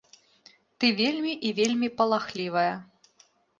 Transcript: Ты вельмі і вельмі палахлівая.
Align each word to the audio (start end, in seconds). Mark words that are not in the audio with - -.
Ты 0.79 0.85
вельмі 1.01 1.35
і 1.51 1.53
вельмі 1.61 1.91
палахлівая. 2.01 2.75